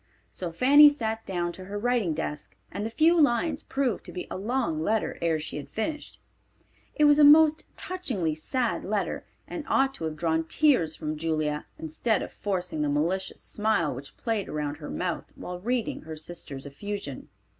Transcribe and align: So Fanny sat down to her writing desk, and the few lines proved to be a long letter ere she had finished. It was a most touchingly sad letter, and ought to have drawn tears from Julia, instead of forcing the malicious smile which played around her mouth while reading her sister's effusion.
So 0.31 0.51
Fanny 0.51 0.89
sat 0.89 1.27
down 1.27 1.51
to 1.51 1.65
her 1.65 1.77
writing 1.77 2.15
desk, 2.15 2.55
and 2.71 2.83
the 2.83 2.89
few 2.89 3.21
lines 3.21 3.61
proved 3.61 4.03
to 4.05 4.11
be 4.11 4.25
a 4.31 4.35
long 4.35 4.81
letter 4.81 5.19
ere 5.21 5.37
she 5.37 5.57
had 5.57 5.69
finished. 5.69 6.19
It 6.95 7.03
was 7.05 7.19
a 7.19 7.23
most 7.23 7.65
touchingly 7.77 8.33
sad 8.33 8.83
letter, 8.83 9.27
and 9.47 9.63
ought 9.67 9.93
to 9.93 10.05
have 10.05 10.15
drawn 10.15 10.45
tears 10.47 10.95
from 10.95 11.17
Julia, 11.17 11.67
instead 11.77 12.23
of 12.23 12.31
forcing 12.33 12.81
the 12.81 12.89
malicious 12.89 13.41
smile 13.41 13.93
which 13.93 14.17
played 14.17 14.49
around 14.49 14.77
her 14.77 14.89
mouth 14.89 15.25
while 15.35 15.59
reading 15.59 16.01
her 16.01 16.15
sister's 16.15 16.65
effusion. 16.65 17.29